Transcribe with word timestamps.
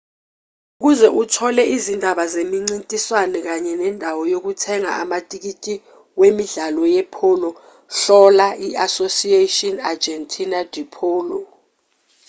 ukuze 0.79 1.07
uthole 1.21 1.63
izindaba 1.75 2.23
zemincintiswano 2.33 3.37
kanye 3.47 3.73
nendawo 3.81 4.21
yokuthenga 4.33 4.91
amathikithi 5.01 5.73
wemidlalo 6.19 6.81
yepholo 6.95 7.49
hlola 7.97 8.47
i-asociacion 8.67 9.75
argentina 9.91 10.59
de 10.73 10.83
polo 10.95 11.39